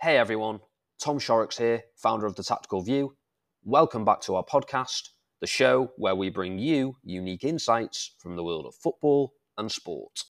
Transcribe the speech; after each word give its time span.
Hey 0.00 0.16
everyone, 0.16 0.60
Tom 1.02 1.18
Shorrocks 1.18 1.58
here, 1.58 1.82
founder 1.96 2.26
of 2.26 2.36
The 2.36 2.44
Tactical 2.44 2.82
View. 2.82 3.16
Welcome 3.64 4.04
back 4.04 4.20
to 4.20 4.36
our 4.36 4.44
podcast, 4.44 5.08
the 5.40 5.48
show 5.48 5.90
where 5.96 6.14
we 6.14 6.30
bring 6.30 6.56
you 6.56 6.98
unique 7.02 7.42
insights 7.42 8.14
from 8.20 8.36
the 8.36 8.44
world 8.44 8.64
of 8.66 8.76
football 8.76 9.32
and 9.56 9.72
sport. 9.72 10.22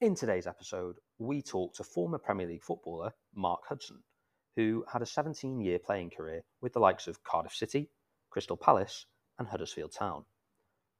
In 0.00 0.14
today's 0.14 0.46
episode, 0.46 0.96
we 1.18 1.42
talk 1.42 1.74
to 1.74 1.84
former 1.84 2.16
Premier 2.16 2.46
League 2.46 2.62
footballer 2.62 3.12
Mark 3.34 3.60
Hudson, 3.68 3.98
who 4.56 4.86
had 4.90 5.02
a 5.02 5.06
17 5.06 5.60
year 5.60 5.78
playing 5.78 6.08
career 6.08 6.42
with 6.62 6.72
the 6.72 6.80
likes 6.80 7.06
of 7.06 7.22
Cardiff 7.22 7.54
City, 7.54 7.90
Crystal 8.30 8.56
Palace, 8.56 9.04
and 9.38 9.48
Huddersfield 9.48 9.92
Town. 9.92 10.24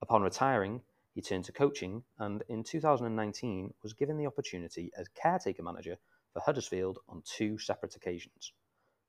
Upon 0.03 0.21
retiring, 0.21 0.83
he 1.15 1.23
turned 1.23 1.47
to 1.47 1.53
coaching 1.53 2.03
and 2.19 2.43
in 2.51 2.65
2019 2.65 3.73
was 3.83 3.95
given 3.95 4.19
the 4.19 4.27
opportunity 4.27 4.91
as 4.95 5.09
caretaker 5.09 5.63
manager 5.63 5.97
for 6.33 6.41
Huddersfield 6.41 6.99
on 7.09 7.23
two 7.25 7.59
separate 7.59 7.97
occasions. 7.97 8.53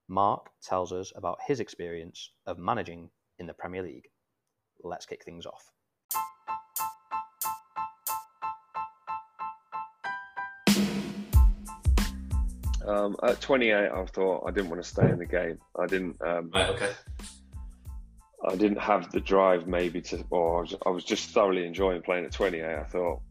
Mark 0.07 0.49
tells 0.61 0.91
us 0.91 1.11
about 1.15 1.39
his 1.47 1.59
experience 1.59 2.31
of 2.45 2.57
managing 2.57 3.09
in 3.39 3.47
the 3.47 3.53
Premier 3.53 3.83
League. 3.83 4.09
Let's 4.83 5.05
kick 5.05 5.23
things 5.23 5.45
off. 5.45 5.71
Um, 12.85 13.15
at 13.23 13.39
28, 13.39 13.73
I 13.73 14.05
thought 14.07 14.43
I 14.45 14.51
didn't 14.51 14.69
want 14.69 14.83
to 14.83 14.87
stay 14.87 15.09
in 15.09 15.17
the 15.17 15.25
game. 15.25 15.57
I 15.79 15.85
didn't. 15.85 16.21
Um, 16.21 16.51
Right, 16.53 16.69
okay. 16.69 16.91
I 18.45 18.55
didn't 18.57 18.79
have 18.79 19.09
the 19.11 19.21
drive, 19.21 19.67
maybe 19.67 20.01
to, 20.01 20.25
or 20.29 20.57
I 20.57 20.61
was, 20.61 20.75
I 20.85 20.89
was 20.89 21.05
just 21.05 21.29
thoroughly 21.29 21.65
enjoying 21.65 22.01
playing 22.01 22.25
at 22.25 22.33
28. 22.33 22.65
I 22.65 22.83
thought, 22.83 23.21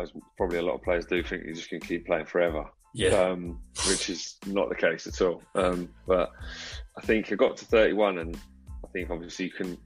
as 0.00 0.12
probably 0.36 0.58
a 0.58 0.62
lot 0.62 0.74
of 0.74 0.82
players 0.82 1.06
do, 1.06 1.22
think 1.22 1.44
you're 1.44 1.54
just 1.54 1.70
going 1.70 1.80
to 1.80 1.86
keep 1.86 2.06
playing 2.06 2.26
forever, 2.26 2.64
Yeah. 2.94 3.10
um, 3.10 3.60
which 3.88 4.10
is 4.10 4.36
not 4.46 4.68
the 4.68 4.74
case 4.74 5.06
at 5.06 5.20
all. 5.20 5.42
Um, 5.54 5.88
but 6.06 6.30
I 6.96 7.00
think 7.02 7.32
I 7.32 7.36
got 7.36 7.56
to 7.58 7.64
31, 7.64 8.18
and 8.18 8.36
I 8.84 8.88
think 8.88 9.10
obviously 9.10 9.46
you 9.46 9.52
can. 9.52 9.76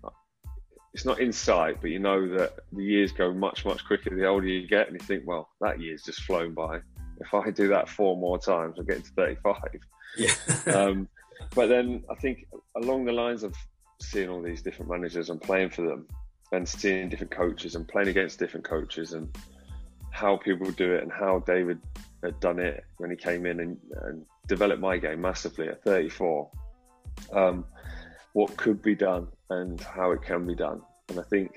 It's 0.95 1.05
not 1.05 1.21
insight, 1.21 1.83
but 1.83 1.91
you 1.91 1.99
know 1.99 2.27
that 2.39 2.55
the 2.73 2.83
years 2.83 3.13
go 3.13 3.33
much, 3.35 3.67
much 3.67 3.85
quicker 3.85 4.15
the 4.15 4.27
older 4.27 4.47
you 4.47 4.67
get, 4.67 4.89
and 4.89 4.99
you 4.99 5.07
think, 5.07 5.25
well, 5.27 5.51
that 5.61 5.79
year's 5.79 6.03
just 6.03 6.23
flown 6.23 6.55
by. 6.55 6.81
If 7.21 7.35
I 7.35 7.51
do 7.51 7.69
that 7.69 7.89
four 7.89 8.17
more 8.17 8.39
times, 8.39 8.77
I'll 8.79 8.85
get 8.85 9.05
to 9.05 9.11
35. 9.11 9.57
yeah. 10.17 10.33
um, 10.75 11.07
but 11.55 11.69
then 11.69 12.03
I 12.11 12.15
think 12.15 12.47
along 12.77 13.05
the 13.05 13.13
lines 13.13 13.43
of 13.43 13.55
seeing 14.01 14.29
all 14.31 14.43
these 14.43 14.63
different 14.63 14.91
managers 14.91 15.29
and 15.31 15.41
playing 15.41 15.71
for 15.71 15.83
them 15.83 16.07
and 16.53 16.69
seeing 16.69 17.09
different 17.09 17.31
coaches 17.33 17.75
and 17.75 17.87
playing 17.89 18.09
against 18.09 18.39
different 18.39 18.65
coaches 18.65 19.13
and 19.13 19.35
how 20.17 20.39
people 20.39 20.71
do 20.71 20.95
it 20.95 21.03
and 21.03 21.13
how 21.13 21.41
David 21.41 21.79
had 22.23 22.41
done 22.41 22.59
it 22.59 22.85
when 22.97 23.11
he 23.11 23.17
came 23.17 23.45
in 23.45 23.61
and, 23.61 23.77
and 24.05 24.25
developed 24.49 24.81
my 24.81 24.97
game 24.97 25.21
massively 25.21 25.69
at 25.69 25.83
34. 25.85 26.51
Um, 27.35 27.67
what 28.33 28.57
could 28.57 28.81
be 28.81 28.95
done 28.95 29.29
and 29.51 29.79
how 29.79 30.13
it 30.13 30.23
can 30.23 30.47
be 30.47 30.55
done. 30.55 30.81
And 31.11 31.21
I 31.21 31.23
think 31.23 31.53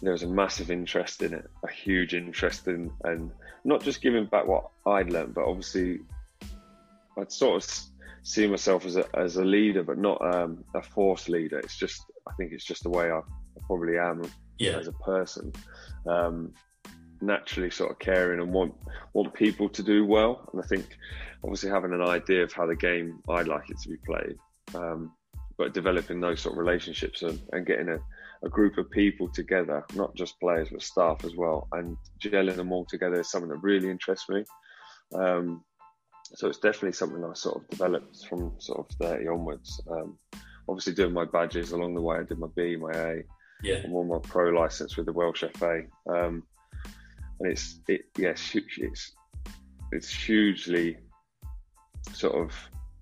there 0.00 0.12
was 0.12 0.22
a 0.22 0.28
massive 0.28 0.70
interest 0.70 1.22
in 1.22 1.34
it, 1.34 1.50
a 1.64 1.70
huge 1.70 2.14
interest 2.14 2.68
in, 2.68 2.92
and 3.02 3.32
not 3.64 3.82
just 3.82 4.00
giving 4.00 4.26
back 4.26 4.46
what 4.46 4.68
I'd 4.86 5.10
learned, 5.10 5.34
but 5.34 5.44
obviously 5.44 6.00
I'd 7.18 7.32
sort 7.32 7.64
of 7.64 7.70
see 8.22 8.46
myself 8.46 8.86
as 8.86 8.96
a, 8.96 9.04
as 9.16 9.36
a 9.38 9.44
leader, 9.44 9.82
but 9.82 9.98
not 9.98 10.22
um, 10.34 10.62
a 10.72 10.82
force 10.82 11.28
leader. 11.28 11.58
It's 11.58 11.76
just, 11.76 12.00
I 12.28 12.32
think 12.34 12.52
it's 12.52 12.64
just 12.64 12.84
the 12.84 12.90
way 12.90 13.10
I, 13.10 13.18
I 13.18 13.60
probably 13.66 13.98
am 13.98 14.22
Yeah. 14.58 14.78
as 14.78 14.86
a 14.86 14.92
person. 14.92 15.52
Um, 16.06 16.52
naturally 17.26 17.70
sort 17.70 17.90
of 17.90 17.98
caring 17.98 18.40
and 18.40 18.52
want 18.52 18.74
want 19.12 19.34
people 19.34 19.68
to 19.70 19.82
do 19.82 20.04
well. 20.04 20.48
And 20.52 20.62
I 20.62 20.66
think 20.66 20.86
obviously 21.42 21.70
having 21.70 21.92
an 21.92 22.02
idea 22.02 22.44
of 22.44 22.52
how 22.52 22.66
the 22.66 22.76
game 22.76 23.20
I'd 23.28 23.48
like 23.48 23.70
it 23.70 23.78
to 23.80 23.88
be 23.88 23.96
played, 23.96 24.36
um, 24.74 25.12
but 25.58 25.74
developing 25.74 26.20
those 26.20 26.40
sort 26.40 26.54
of 26.54 26.58
relationships 26.58 27.22
and, 27.22 27.40
and 27.52 27.66
getting 27.66 27.88
a, 27.88 27.98
a 28.44 28.48
group 28.48 28.78
of 28.78 28.90
people 28.90 29.28
together, 29.28 29.84
not 29.94 30.14
just 30.14 30.40
players 30.40 30.68
but 30.70 30.82
staff 30.82 31.24
as 31.24 31.34
well, 31.36 31.68
and 31.72 31.96
gelling 32.20 32.56
them 32.56 32.72
all 32.72 32.86
together 32.86 33.20
is 33.20 33.30
something 33.30 33.50
that 33.50 33.62
really 33.62 33.90
interests 33.90 34.28
me. 34.28 34.44
Um, 35.14 35.64
so 36.24 36.48
it's 36.48 36.58
definitely 36.58 36.92
something 36.92 37.24
I 37.24 37.34
sort 37.34 37.62
of 37.62 37.68
developed 37.68 38.26
from 38.28 38.54
sort 38.58 38.80
of 38.80 38.96
30 38.96 39.28
onwards. 39.28 39.80
Um, 39.90 40.18
obviously 40.68 40.94
doing 40.94 41.12
my 41.12 41.24
badges 41.24 41.72
along 41.72 41.94
the 41.94 42.00
way, 42.00 42.18
I 42.18 42.24
did 42.24 42.38
my 42.38 42.48
B, 42.54 42.76
my 42.76 42.90
A, 42.92 43.22
Yeah. 43.62 43.82
I'm 43.84 43.94
on 43.94 44.08
my 44.08 44.18
pro 44.18 44.50
license 44.50 44.96
with 44.96 45.06
the 45.06 45.12
Welsh 45.12 45.44
FA, 45.54 45.82
um, 46.08 46.42
and 47.40 47.50
it's 47.50 47.80
it 47.88 48.02
yes 48.16 48.54
it's 48.54 49.12
it's 49.92 50.12
hugely 50.12 50.96
sort 52.12 52.34
of 52.34 52.52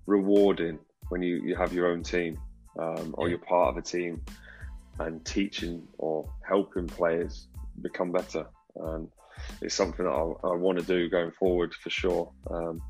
rewarding 0.05 0.79
when 1.09 1.21
you 1.21 1.41
you 1.43 1.55
have 1.55 1.73
your 1.73 1.87
own 1.87 2.03
team 2.03 2.37
um, 2.79 3.15
or 3.17 3.29
you're 3.29 3.37
part 3.37 3.69
of 3.69 3.77
a 3.77 3.81
team 3.81 4.21
and 4.99 5.25
teaching 5.25 5.87
or 5.97 6.29
helping 6.47 6.87
players 6.87 7.47
become 7.81 8.11
better. 8.11 8.45
And 8.75 9.09
it's 9.61 9.75
something 9.75 10.05
that 10.05 10.11
I, 10.11 10.47
I 10.47 10.55
want 10.55 10.79
to 10.79 10.85
do 10.85 11.09
going 11.09 11.31
forward 11.31 11.73
for 11.73 11.89
sure. 11.89 12.31
Um, 12.49 12.81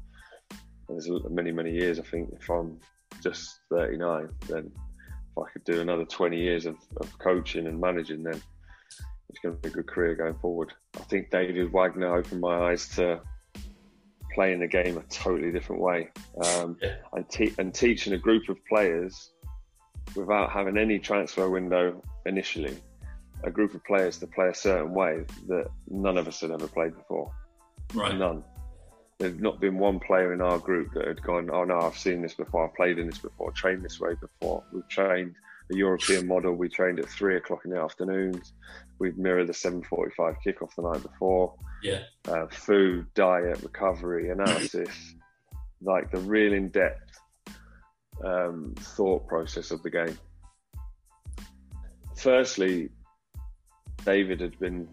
there's 0.87 1.09
many 1.29 1.51
many 1.51 1.71
years. 1.71 1.99
I 1.99 2.03
think 2.03 2.29
if 2.39 2.49
I'm 2.49 2.79
just 3.23 3.59
39, 3.71 4.29
then 4.47 4.71
if 4.71 5.43
I 5.43 5.51
could 5.51 5.63
do 5.63 5.81
another 5.81 6.05
20 6.05 6.39
years 6.39 6.65
of, 6.65 6.77
of 6.97 7.17
coaching 7.17 7.65
and 7.65 7.79
managing, 7.79 8.23
then 8.23 8.41
it's 9.35 9.41
going 9.43 9.53
to 9.55 9.61
be 9.61 9.67
a 9.67 9.71
good 9.71 9.87
career 9.87 10.15
going 10.15 10.35
forward. 10.35 10.71
I 10.95 11.03
think 11.03 11.29
David 11.29 11.71
Wagner 11.73 12.15
opened 12.15 12.39
my 12.39 12.71
eyes 12.71 12.87
to 12.95 13.19
playing 14.33 14.61
the 14.61 14.67
game 14.67 14.97
a 14.97 15.03
totally 15.03 15.51
different 15.51 15.81
way 15.81 16.09
um, 16.43 16.77
Yeah. 16.81 16.95
and, 17.13 17.27
te- 17.29 17.53
and 17.57 17.73
teaching 17.73 18.13
a 18.13 18.17
group 18.17 18.47
of 18.47 18.57
players 18.65 19.31
without 20.15 20.51
having 20.51 20.77
any 20.77 20.99
transfer 20.99 21.49
window 21.49 22.01
initially, 22.25 22.77
a 23.43 23.51
group 23.51 23.73
of 23.73 23.83
players 23.83 24.17
to 24.19 24.27
play 24.27 24.47
a 24.47 24.53
certain 24.53 24.93
way 24.93 25.25
that 25.47 25.67
none 25.89 26.17
of 26.17 26.27
us 26.29 26.39
had 26.39 26.51
ever 26.51 26.67
played 26.67 26.95
before. 26.95 27.29
Right. 27.93 28.15
None. 28.15 28.41
There's 29.19 29.37
not 29.39 29.59
been 29.59 29.77
one 29.77 29.99
player 29.99 30.33
in 30.33 30.41
our 30.41 30.59
group 30.59 30.93
that 30.93 31.07
had 31.07 31.21
gone, 31.21 31.49
oh 31.51 31.65
no, 31.65 31.79
I've 31.79 31.97
seen 31.97 32.21
this 32.21 32.33
before, 32.35 32.67
I've 32.69 32.75
played 32.75 32.99
in 32.99 33.07
this 33.07 33.17
before, 33.17 33.51
trained 33.51 33.83
this 33.83 33.99
way 33.99 34.13
before. 34.19 34.63
We've 34.71 34.87
trained 34.87 35.35
the 35.69 35.77
European 35.77 36.27
model, 36.27 36.53
we 36.53 36.69
trained 36.69 36.99
at 36.99 37.09
three 37.09 37.37
o'clock 37.37 37.61
in 37.65 37.71
the 37.71 37.79
afternoons. 37.79 38.53
We'd 38.99 39.17
mirror 39.17 39.45
the 39.45 39.53
7.45 39.53 40.35
kickoff 40.45 40.75
the 40.75 40.83
night 40.83 41.01
before. 41.03 41.55
Yeah. 41.83 42.03
Uh, 42.27 42.47
food, 42.47 43.07
diet, 43.13 43.61
recovery, 43.63 44.29
analysis, 44.29 45.15
like 45.81 46.11
the 46.11 46.19
real 46.19 46.53
in-depth 46.53 47.19
um, 48.23 48.73
thought 48.77 49.27
process 49.27 49.71
of 49.71 49.83
the 49.83 49.89
game. 49.89 50.17
Firstly, 52.15 52.89
David 54.05 54.39
had 54.39 54.57
been 54.59 54.87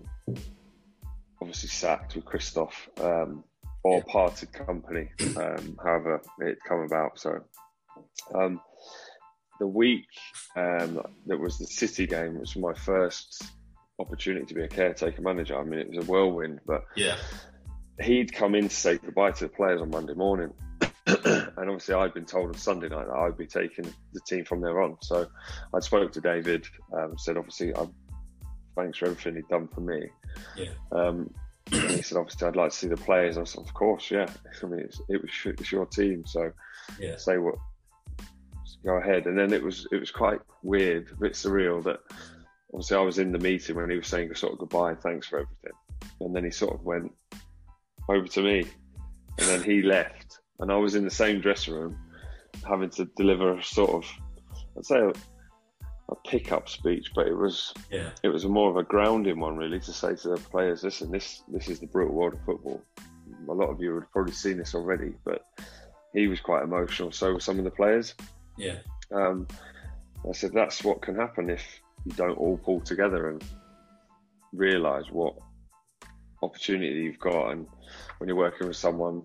obviously 1.41 1.69
sacked 1.69 2.15
with 2.15 2.25
Christoph 2.25 2.89
um, 3.01 3.45
or 3.85 3.99
Yeah. 3.99 4.13
parted 4.13 4.53
company, 4.53 5.11
um, 5.37 5.79
however 5.83 6.23
it 6.41 6.59
come 6.67 6.81
about. 6.81 7.19
So 7.19 7.41
um, 8.35 8.61
the 9.63 9.67
week 9.69 10.09
um, 10.57 11.01
that 11.27 11.39
was 11.39 11.57
the 11.57 11.67
City 11.67 12.05
game 12.05 12.41
was 12.41 12.57
my 12.57 12.75
first 12.75 13.45
opportunity 14.01 14.45
to 14.45 14.55
be 14.55 14.63
a 14.65 14.69
caretaker 14.69 15.23
manager. 15.23 15.57
I 15.57 15.63
mean, 15.63 15.79
it 15.79 15.89
was 15.89 16.05
a 16.05 16.11
whirlwind, 16.11 16.59
but 16.67 16.83
Yeah. 16.97 17.17
he'd 18.01 18.33
come 18.33 18.57
in 18.57 18.69
to 18.69 18.75
say 18.75 18.99
goodbye 18.99 19.31
to 19.31 19.45
the 19.45 19.51
players 19.51 19.81
on 19.81 19.91
Monday 19.91 20.15
morning. 20.15 20.53
and 21.07 21.53
obviously, 21.57 21.95
I'd 21.95 22.13
been 22.13 22.25
told 22.25 22.49
on 22.49 22.55
Sunday 22.55 22.89
night 22.89 23.07
that 23.07 23.15
I'd 23.15 23.39
be 23.39 23.47
taking 23.47 23.85
the 24.13 24.21
team 24.27 24.45
from 24.45 24.61
there 24.63 24.83
on. 24.83 24.97
So 25.01 25.29
I 25.73 25.79
spoke 25.79 26.11
to 26.15 26.21
David, 26.21 26.67
um, 26.93 27.15
said, 27.17 27.37
obviously, 27.37 27.73
I'm, 27.77 27.95
thanks 28.77 28.99
for 28.99 29.05
everything 29.07 29.37
he'd 29.37 29.47
done 29.49 29.69
for 29.69 29.81
me. 29.83 30.09
Yeah. 30.57 30.73
Um, 30.91 31.33
and 31.71 31.91
he 31.91 32.03
said, 32.03 32.19
obviously, 32.19 32.49
I'd 32.49 32.57
like 32.57 32.73
to 32.73 32.77
see 32.77 32.89
the 32.89 32.97
players. 32.97 33.39
I 33.39 33.45
said, 33.45 33.63
of 33.65 33.73
course, 33.75 34.11
yeah. 34.11 34.27
I 34.63 34.67
mean, 34.67 34.81
it's, 34.81 35.01
it 35.09 35.23
was 35.23 35.31
it's 35.45 35.71
your 35.71 35.87
team, 35.87 36.25
so 36.27 36.51
Yeah. 36.99 37.17
say 37.17 37.39
what, 37.39 37.55
go 38.85 38.97
ahead. 38.97 39.27
And 39.27 39.39
then 39.39 39.53
it 39.53 39.63
was 39.63 39.87
it 39.93 39.99
was 39.99 40.11
quite 40.11 40.41
weird, 40.63 41.11
a 41.13 41.17
bit 41.17 41.33
surreal 41.33 41.83
that 41.85 42.01
obviously 42.73 42.97
I 42.97 43.01
was 43.01 43.19
in 43.19 43.33
the 43.33 43.39
meeting 43.39 43.77
when 43.77 43.91
he 43.91 43.97
was 43.97 44.07
saying 44.07 44.35
sort 44.35 44.53
of 44.55 44.59
goodbye, 44.59 44.91
and 44.91 45.01
thanks 45.01 45.27
for 45.27 45.41
everything, 45.41 45.73
and 46.21 46.35
then 46.35 46.45
he 46.45 46.51
sort 46.51 46.75
of 46.75 46.83
went 46.83 47.13
over 48.09 48.27
to 48.27 48.43
me, 48.43 48.65
and 49.39 49.49
then 49.49 49.63
he 49.63 49.83
left, 49.83 50.39
and 50.59 50.73
I 50.73 50.77
was 50.77 50.95
in 50.95 51.05
the 51.05 51.11
same 51.11 51.41
dressing 51.41 51.75
room, 51.75 51.99
having 52.67 52.91
to 52.91 53.05
deliver 53.17 53.59
a 53.59 53.63
sort 53.63 53.91
of, 53.91 54.11
I'd 54.77 54.87
say 54.87 54.99
a, 54.99 55.13
a 56.11 56.15
pickup 56.27 56.69
speech, 56.69 57.13
but 57.15 57.27
it 57.27 57.37
was 57.37 57.73
Yeah. 57.91 58.11
it 58.23 58.29
was 58.29 58.45
more 58.47 58.71
of 58.71 58.77
a 58.77 58.83
grounding 58.83 59.39
one 59.41 59.57
really 59.57 59.81
to 59.81 59.93
say 59.93 60.17
to 60.17 60.29
the 60.31 60.37
players, 60.37 60.83
listen, 60.83 61.11
this 61.11 61.43
this 61.49 61.69
is 61.69 61.81
the 61.81 61.87
brutal 61.87 62.15
world 62.15 62.35
of 62.35 62.45
football. 62.45 62.83
A 63.49 63.53
lot 63.53 63.71
of 63.71 63.81
you 63.81 63.95
would 63.95 64.03
have 64.05 64.13
probably 64.13 64.33
seen 64.33 64.57
this 64.57 64.75
already, 64.75 65.15
but 65.25 65.45
he 66.15 66.29
was 66.29 66.41
quite 66.41 66.63
emotional. 66.63 67.11
So 67.13 67.33
were 67.33 67.41
some 67.41 67.59
of 67.59 67.65
the 67.65 67.71
players. 67.71 68.15
Yeah. 68.57 68.79
Um, 69.11 69.47
I 70.29 70.33
said 70.33 70.53
that's 70.53 70.85
what 70.85 71.03
can 71.03 71.17
happen 71.17 71.51
if 71.51 71.65
you 72.05 72.13
don't 72.13 72.39
all 72.39 72.57
pull 72.57 72.81
together 72.81 73.31
and 73.31 73.45
realise 74.53 75.07
what 75.11 75.35
opportunity 76.43 77.01
you've 77.03 77.19
got, 77.19 77.51
and 77.51 77.67
when 78.19 78.29
you're 78.29 78.37
working 78.37 78.69
with 78.69 78.77
someone 78.77 79.23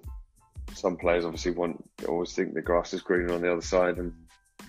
some 0.74 0.98
players 0.98 1.26
obviously 1.26 1.52
want 1.52 1.84
always 2.08 2.34
think 2.34 2.54
the 2.54 2.62
grass 2.62 2.94
is 2.94 3.02
greener 3.02 3.34
on 3.34 3.42
the 3.42 3.52
other 3.52 3.62
side, 3.62 3.98
and 3.98 4.14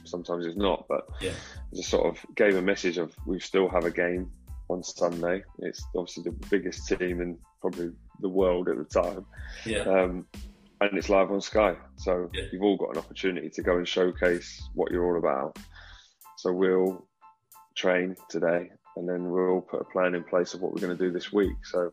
sometimes 0.04 0.46
it's 0.46 0.56
not. 0.56 0.86
But 0.88 1.06
yeah. 1.20 1.32
just 1.74 1.90
sort 1.90 2.06
of 2.06 2.24
gave 2.34 2.56
a 2.56 2.62
message 2.62 2.98
of 2.98 3.14
we 3.26 3.40
still 3.40 3.68
have 3.68 3.84
a 3.84 3.90
game 3.90 4.30
on 4.68 4.82
Sunday. 4.82 5.42
It's 5.60 5.84
obviously 5.96 6.24
the 6.24 6.46
biggest 6.50 6.88
team 6.88 7.20
in 7.20 7.38
probably 7.60 7.90
the 8.20 8.28
world 8.28 8.68
at 8.68 8.76
the 8.76 8.84
time. 8.84 9.26
Yeah. 9.64 9.80
Um, 9.80 10.26
and 10.80 10.96
it's 10.96 11.08
live 11.08 11.30
on 11.30 11.40
Sky. 11.40 11.76
So 11.96 12.30
Yeah. 12.32 12.44
you've 12.52 12.62
all 12.62 12.76
got 12.76 12.90
an 12.90 12.98
opportunity 12.98 13.50
to 13.50 13.62
go 13.62 13.76
and 13.76 13.86
showcase 13.88 14.62
what 14.74 14.90
you're 14.92 15.04
all 15.04 15.18
about. 15.18 15.58
So 16.36 16.52
we'll 16.52 17.06
train 17.76 18.16
today 18.28 18.70
and 18.96 19.08
then 19.08 19.30
we'll 19.30 19.60
put 19.60 19.80
a 19.80 19.84
plan 19.84 20.14
in 20.14 20.24
place 20.24 20.54
of 20.54 20.60
what 20.60 20.72
we're 20.72 20.80
going 20.80 20.96
to 20.96 21.04
do 21.04 21.12
this 21.12 21.32
week. 21.32 21.56
So 21.64 21.92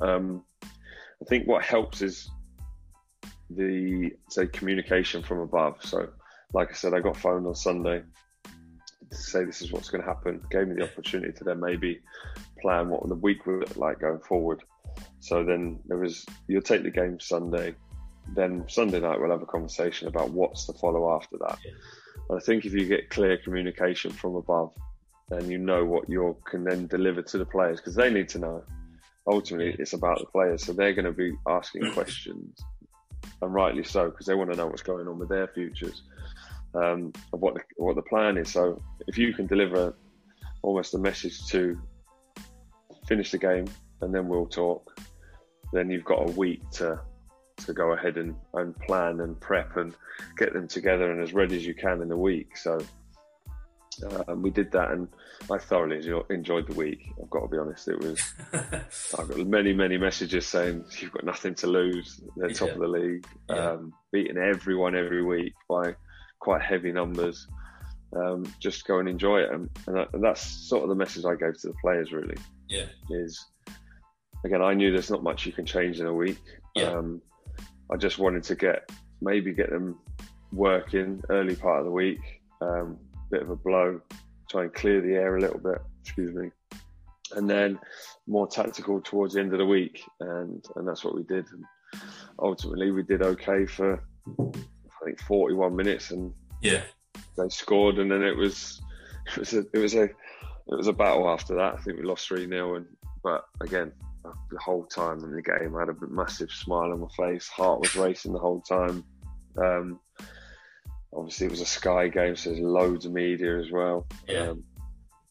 um, 0.00 0.44
I 0.62 1.24
think 1.28 1.46
what 1.46 1.64
helps 1.64 2.02
is 2.02 2.28
the, 3.50 4.10
say, 4.28 4.46
communication 4.46 5.22
from 5.22 5.40
above. 5.40 5.84
So, 5.84 6.08
like 6.52 6.70
I 6.70 6.74
said, 6.74 6.94
I 6.94 7.00
got 7.00 7.16
phoned 7.16 7.46
on 7.46 7.54
Sunday 7.54 8.02
to 9.10 9.16
say 9.16 9.44
this 9.44 9.62
is 9.62 9.72
what's 9.72 9.90
going 9.90 10.02
to 10.02 10.08
happen. 10.08 10.40
Gave 10.50 10.68
me 10.68 10.74
the 10.76 10.84
opportunity 10.84 11.32
to 11.34 11.44
then 11.44 11.60
maybe 11.60 12.00
plan 12.60 12.88
what 12.88 13.06
the 13.08 13.14
week 13.14 13.46
would 13.46 13.60
look 13.60 13.76
like 13.76 14.00
going 14.00 14.20
forward. 14.20 14.62
So 15.20 15.44
then 15.44 15.80
there 15.86 15.98
was 15.98 16.24
you'll 16.48 16.62
take 16.62 16.82
the 16.82 16.90
game 16.90 17.20
Sunday, 17.20 17.74
then 18.34 18.64
Sunday 18.68 19.00
night 19.00 19.20
we'll 19.20 19.30
have 19.30 19.42
a 19.42 19.46
conversation 19.46 20.08
about 20.08 20.30
what's 20.30 20.66
to 20.66 20.72
follow 20.74 21.14
after 21.14 21.36
that. 21.38 21.58
Yeah. 21.64 21.72
And 22.28 22.38
I 22.38 22.42
think 22.42 22.64
if 22.64 22.72
you 22.72 22.86
get 22.86 23.10
clear 23.10 23.36
communication 23.36 24.12
from 24.12 24.36
above, 24.36 24.72
then 25.28 25.50
you 25.50 25.58
know 25.58 25.84
what 25.84 26.08
you 26.08 26.36
can 26.44 26.64
then 26.64 26.86
deliver 26.86 27.22
to 27.22 27.38
the 27.38 27.46
players 27.46 27.78
because 27.78 27.94
they 27.94 28.10
need 28.10 28.28
to 28.30 28.38
know. 28.38 28.64
Ultimately, 29.26 29.76
it's 29.78 29.92
about 29.92 30.18
the 30.18 30.26
players, 30.26 30.64
so 30.64 30.72
they're 30.72 30.94
going 30.94 31.04
to 31.04 31.12
be 31.12 31.32
asking 31.48 31.92
questions, 31.94 32.58
and 33.40 33.54
rightly 33.54 33.84
so 33.84 34.10
because 34.10 34.26
they 34.26 34.34
want 34.34 34.50
to 34.50 34.56
know 34.56 34.66
what's 34.66 34.82
going 34.82 35.06
on 35.06 35.18
with 35.18 35.28
their 35.28 35.46
futures, 35.48 36.02
um, 36.74 37.12
of 37.32 37.40
what 37.40 37.54
the, 37.54 37.60
what 37.76 37.96
the 37.96 38.02
plan 38.02 38.36
is. 38.36 38.52
So 38.52 38.82
if 39.06 39.16
you 39.18 39.32
can 39.32 39.46
deliver 39.46 39.94
almost 40.62 40.94
a 40.94 40.98
message 40.98 41.46
to 41.46 41.78
finish 43.06 43.30
the 43.30 43.38
game 43.38 43.66
and 44.00 44.14
then 44.14 44.28
we'll 44.28 44.46
talk, 44.46 44.98
then 45.72 45.90
you've 45.90 46.04
got 46.04 46.28
a 46.28 46.32
week 46.32 46.68
to 46.70 47.00
to 47.58 47.72
go 47.72 47.92
ahead 47.92 48.16
and, 48.16 48.34
and 48.54 48.76
plan 48.80 49.20
and 49.20 49.38
prep 49.40 49.76
and 49.76 49.94
get 50.36 50.52
them 50.52 50.68
together 50.68 51.10
and 51.12 51.22
as 51.22 51.32
ready 51.32 51.56
as 51.56 51.66
you 51.66 51.74
can 51.74 52.02
in 52.02 52.08
the 52.08 52.16
week. 52.16 52.56
So 52.56 52.80
um, 54.26 54.42
we 54.42 54.50
did 54.50 54.72
that, 54.72 54.90
and 54.90 55.08
I 55.50 55.58
thoroughly 55.58 56.00
enjoyed 56.30 56.66
the 56.66 56.74
week. 56.74 57.10
I've 57.22 57.30
got 57.30 57.40
to 57.42 57.48
be 57.48 57.58
honest; 57.58 57.88
it 57.88 58.00
was. 58.00 58.20
I've 58.52 59.28
got 59.28 59.38
many, 59.46 59.72
many 59.72 59.98
messages 59.98 60.46
saying 60.46 60.84
you've 60.98 61.12
got 61.12 61.24
nothing 61.24 61.54
to 61.56 61.66
lose. 61.66 62.20
They're 62.36 62.50
top 62.50 62.68
Yeah. 62.68 62.74
of 62.74 62.80
the 62.80 62.88
league, 62.88 63.26
Yeah. 63.50 63.70
um, 63.72 63.92
beating 64.12 64.38
everyone 64.38 64.96
every 64.96 65.22
week 65.22 65.52
by 65.68 65.94
quite 66.40 66.62
heavy 66.62 66.92
numbers. 66.92 67.46
Um, 68.14 68.44
just 68.60 68.86
go 68.86 68.98
and 68.98 69.08
enjoy 69.08 69.40
it, 69.40 69.52
and, 69.52 69.70
and, 69.86 69.96
that, 69.96 70.08
and 70.12 70.22
that's 70.22 70.42
sort 70.42 70.82
of 70.82 70.88
the 70.88 70.94
message 70.94 71.24
I 71.24 71.34
gave 71.34 71.58
to 71.60 71.68
the 71.68 71.74
players. 71.80 72.12
Really, 72.12 72.36
yeah. 72.68 72.86
is 73.10 73.44
again, 74.44 74.62
I 74.62 74.74
knew 74.74 74.90
there's 74.90 75.10
not 75.10 75.22
much 75.22 75.46
you 75.46 75.52
can 75.52 75.66
change 75.66 76.00
in 76.00 76.06
a 76.06 76.12
week. 76.14 76.38
Yeah. 76.74 76.92
Um, 76.92 77.22
I 77.92 77.96
just 77.96 78.18
wanted 78.18 78.42
to 78.44 78.54
get 78.54 78.90
maybe 79.20 79.52
get 79.52 79.70
them 79.70 79.98
working 80.50 81.22
early 81.28 81.54
part 81.54 81.80
of 81.80 81.84
the 81.84 81.90
week, 81.92 82.20
um, 82.62 82.98
bit 83.30 83.42
of 83.42 83.50
a 83.50 83.56
blow, 83.56 84.00
try 84.50 84.62
and 84.62 84.74
clear 84.74 85.00
the 85.02 85.14
air 85.14 85.36
a 85.36 85.40
little 85.40 85.58
bit. 85.58 85.78
Excuse 86.02 86.34
me, 86.34 86.50
and 87.36 87.48
then 87.48 87.78
more 88.26 88.46
tactical 88.46 89.00
towards 89.00 89.34
the 89.34 89.40
end 89.40 89.52
of 89.52 89.58
the 89.58 89.66
week, 89.66 90.02
and 90.20 90.64
and 90.76 90.88
that's 90.88 91.04
what 91.04 91.14
we 91.14 91.22
did. 91.24 91.46
And 91.52 91.64
ultimately, 92.38 92.90
we 92.90 93.02
did 93.02 93.22
okay 93.22 93.66
for 93.66 94.02
I 94.40 95.04
think 95.04 95.20
41 95.22 95.76
minutes, 95.76 96.12
and 96.12 96.32
Yeah. 96.62 96.82
they 97.36 97.48
scored, 97.50 97.98
and 97.98 98.10
then 98.10 98.22
it 98.22 98.36
was 98.36 98.80
it 99.26 99.38
was 99.38 99.52
a 99.52 99.58
it 99.72 99.78
was 99.78 99.94
a 99.94 100.04
it 100.04 100.76
was 100.76 100.86
a 100.86 100.92
battle 100.94 101.28
after 101.28 101.54
that. 101.56 101.74
I 101.74 101.76
think 101.78 101.98
we 101.98 102.04
lost 102.04 102.26
three 102.26 102.46
0 102.48 102.76
and 102.76 102.86
but 103.22 103.44
again, 103.60 103.92
the 104.24 104.58
whole 104.58 104.84
time 104.84 105.24
in 105.24 105.32
the 105.32 105.42
game, 105.42 105.76
I 105.76 105.80
had 105.80 105.88
a 105.88 105.96
massive 106.08 106.50
smile 106.50 106.92
on 106.92 107.00
my 107.00 107.08
face. 107.16 107.48
Heart 107.48 107.80
was 107.80 107.96
racing 107.96 108.32
the 108.32 108.38
whole 108.38 108.60
time. 108.60 109.04
Um, 109.56 110.00
obviously, 111.12 111.46
it 111.46 111.50
was 111.50 111.60
a 111.60 111.66
Sky 111.66 112.08
game, 112.08 112.36
so 112.36 112.50
there's 112.50 112.62
loads 112.62 113.06
of 113.06 113.12
media 113.12 113.58
as 113.58 113.70
well. 113.70 114.06
Yeah. 114.28 114.50
Um, 114.50 114.64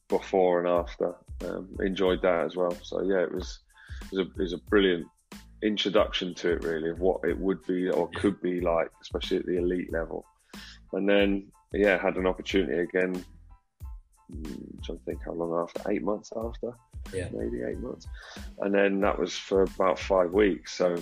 before 0.07 0.59
and 0.59 0.67
after, 0.67 1.15
um, 1.45 1.69
enjoyed 1.79 2.21
that 2.21 2.45
as 2.45 2.55
well. 2.55 2.75
So 2.83 3.01
yeah, 3.01 3.21
it 3.21 3.33
was 3.33 3.59
it 4.01 4.17
was 4.17 4.27
a, 4.27 4.29
it 4.29 4.38
was 4.38 4.53
a 4.53 4.57
brilliant 4.69 5.07
introduction 5.63 6.33
to 6.35 6.51
it, 6.51 6.63
really, 6.63 6.89
of 6.89 6.99
what 6.99 7.21
it 7.23 7.38
would 7.38 7.65
be 7.65 7.89
or 7.89 8.09
could 8.15 8.41
be 8.41 8.59
like, 8.59 8.91
especially 9.01 9.38
at 9.38 9.45
the 9.45 9.57
elite 9.57 9.91
level. 9.91 10.25
And 10.91 11.07
then 11.07 11.47
yeah, 11.73 11.97
had 11.97 12.17
an 12.17 12.27
opportunity 12.27 12.79
again. 12.79 13.23
mm, 14.29 14.45
I'm 14.45 14.79
trying 14.83 14.97
to 14.97 15.03
think 15.05 15.19
how 15.25 15.31
long 15.31 15.63
after, 15.63 15.89
eight 15.89 16.03
months 16.03 16.31
after, 16.35 16.73
Yeah. 17.13 17.27
maybe 17.33 17.63
eight 17.63 17.79
months, 17.79 18.07
and 18.59 18.73
then 18.73 19.01
that 19.01 19.17
was 19.17 19.33
for 19.33 19.63
about 19.63 19.99
five 19.99 20.31
weeks. 20.31 20.73
So 20.73 20.97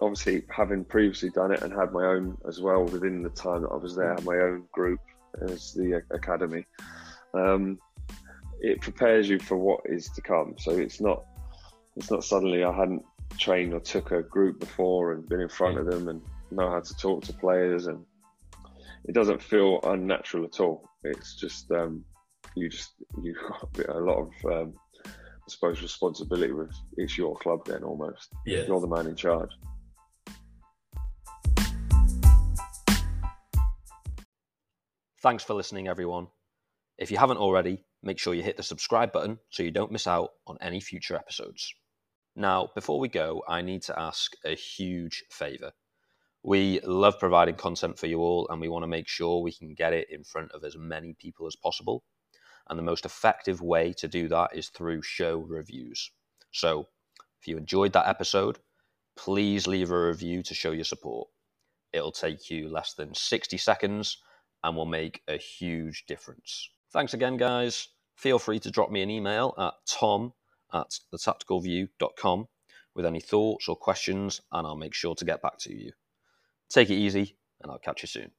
obviously, 0.00 0.42
having 0.50 0.84
previously 0.84 1.30
done 1.30 1.52
it 1.52 1.62
and 1.62 1.72
had 1.72 1.92
my 1.92 2.04
own 2.06 2.36
as 2.48 2.60
well 2.60 2.84
within 2.84 3.22
the 3.22 3.30
time 3.30 3.62
that 3.62 3.68
I 3.68 3.76
was 3.76 3.96
there, 3.96 4.16
my 4.24 4.36
own 4.36 4.64
group 4.72 5.00
as 5.48 5.72
the 5.72 6.02
academy. 6.10 6.64
Um, 7.34 7.78
it 8.60 8.80
prepares 8.80 9.28
you 9.28 9.38
for 9.38 9.56
what 9.56 9.80
is 9.86 10.10
to 10.10 10.20
come. 10.20 10.54
So 10.58 10.72
it's 10.72 11.00
not 11.00 11.24
it's 11.96 12.10
not 12.10 12.24
suddenly 12.24 12.64
I 12.64 12.72
hadn't 12.72 13.04
trained 13.38 13.72
or 13.74 13.80
took 13.80 14.12
a 14.12 14.22
group 14.22 14.60
before 14.60 15.12
and 15.12 15.28
been 15.28 15.40
in 15.40 15.48
front 15.48 15.78
of 15.78 15.86
them 15.86 16.08
and 16.08 16.20
know 16.50 16.70
how 16.70 16.80
to 16.80 16.96
talk 16.96 17.24
to 17.24 17.32
players 17.32 17.86
and 17.86 18.04
it 19.06 19.12
doesn't 19.12 19.42
feel 19.42 19.80
unnatural 19.84 20.44
at 20.44 20.60
all. 20.60 20.88
It's 21.04 21.36
just 21.36 21.70
um, 21.70 22.04
you 22.54 22.68
just 22.68 22.92
you 23.22 23.34
got 23.74 23.96
a 23.96 23.98
lot 23.98 24.18
of 24.18 24.52
um, 24.52 24.74
suppose 25.50 25.82
responsibility 25.82 26.52
with 26.52 26.72
it's 26.96 27.18
your 27.18 27.36
club 27.36 27.64
then 27.66 27.82
almost. 27.82 28.32
Yeah. 28.46 28.64
You're 28.66 28.80
the 28.80 28.86
man 28.86 29.06
in 29.06 29.16
charge. 29.16 29.50
Thanks 35.22 35.44
for 35.44 35.54
listening, 35.54 35.86
everyone. 35.86 36.28
If 36.96 37.10
you 37.10 37.18
haven't 37.18 37.36
already, 37.36 37.84
make 38.02 38.18
sure 38.18 38.32
you 38.32 38.42
hit 38.42 38.56
the 38.56 38.62
subscribe 38.62 39.12
button 39.12 39.38
so 39.50 39.62
you 39.62 39.70
don't 39.70 39.92
miss 39.92 40.06
out 40.06 40.30
on 40.46 40.56
any 40.60 40.80
future 40.80 41.14
episodes. 41.14 41.74
Now, 42.36 42.70
before 42.74 42.98
we 42.98 43.08
go, 43.08 43.42
I 43.46 43.60
need 43.60 43.82
to 43.82 43.98
ask 43.98 44.32
a 44.44 44.54
huge 44.54 45.24
favour. 45.30 45.72
We 46.42 46.80
love 46.80 47.18
providing 47.18 47.56
content 47.56 47.98
for 47.98 48.06
you 48.06 48.20
all, 48.20 48.48
and 48.48 48.60
we 48.60 48.68
want 48.68 48.82
to 48.84 48.88
make 48.88 49.08
sure 49.08 49.42
we 49.42 49.52
can 49.52 49.74
get 49.74 49.92
it 49.92 50.08
in 50.10 50.24
front 50.24 50.52
of 50.52 50.64
as 50.64 50.76
many 50.76 51.14
people 51.18 51.46
as 51.46 51.56
possible. 51.56 52.02
And 52.70 52.78
the 52.78 52.84
most 52.84 53.04
effective 53.04 53.60
way 53.60 53.92
to 53.94 54.08
do 54.08 54.28
that 54.28 54.50
is 54.54 54.68
through 54.68 55.02
show 55.02 55.38
reviews. 55.38 56.10
So, 56.52 56.86
if 57.40 57.48
you 57.48 57.56
enjoyed 57.56 57.92
that 57.94 58.08
episode, 58.08 58.58
please 59.16 59.66
leave 59.66 59.90
a 59.90 60.06
review 60.06 60.42
to 60.44 60.54
show 60.54 60.70
your 60.70 60.84
support. 60.84 61.28
It'll 61.92 62.12
take 62.12 62.48
you 62.48 62.68
less 62.68 62.94
than 62.94 63.14
60 63.14 63.58
seconds 63.58 64.18
and 64.62 64.76
will 64.76 64.86
make 64.86 65.22
a 65.26 65.36
huge 65.36 66.04
difference. 66.06 66.70
Thanks 66.92 67.12
again, 67.12 67.36
guys. 67.36 67.88
Feel 68.16 68.38
free 68.38 68.60
to 68.60 68.70
drop 68.70 68.90
me 68.90 69.02
an 69.02 69.10
email 69.10 69.54
at 69.58 69.74
tom 69.88 70.32
at 70.72 70.98
thetacticalview.com 71.12 72.46
with 72.94 73.06
any 73.06 73.20
thoughts 73.20 73.68
or 73.68 73.76
questions, 73.76 74.40
and 74.52 74.66
I'll 74.66 74.76
make 74.76 74.94
sure 74.94 75.14
to 75.14 75.24
get 75.24 75.42
back 75.42 75.58
to 75.60 75.74
you. 75.74 75.92
Take 76.68 76.90
it 76.90 76.94
easy, 76.94 77.36
and 77.62 77.72
I'll 77.72 77.78
catch 77.78 78.02
you 78.02 78.08
soon. 78.08 78.30